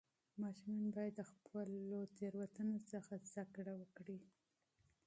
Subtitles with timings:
[0.41, 1.57] ماشومان باید د خپلو
[1.89, 4.19] غلطیو څخه زده کړه وکړي.